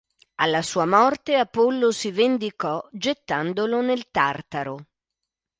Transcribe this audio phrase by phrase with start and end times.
[0.37, 4.87] Alla sua morte Apollo si vendicò gettandolo nel Tartaro